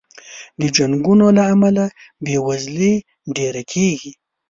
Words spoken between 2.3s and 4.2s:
وزلي ډېره کېږي.